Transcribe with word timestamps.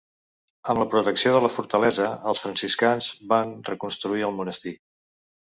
Amb 0.73 0.79
la 0.83 0.87
protecció 0.93 1.33
de 1.35 1.41
la 1.43 1.51
fortalesa, 1.55 2.07
els 2.31 2.41
franciscans 2.47 3.11
van 3.35 3.53
reconstruir 3.71 4.27
el 4.31 4.37
monestir. 4.41 4.77